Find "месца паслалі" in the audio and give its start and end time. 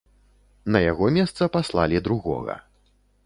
1.17-2.03